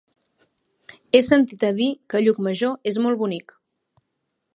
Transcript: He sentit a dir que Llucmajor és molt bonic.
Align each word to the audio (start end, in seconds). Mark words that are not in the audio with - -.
He 1.11 1.19
sentit 1.27 1.65
a 1.69 1.69
dir 1.79 1.89
que 2.13 2.21
Llucmajor 2.23 2.91
és 2.93 2.99
molt 3.07 3.21
bonic. 3.21 3.55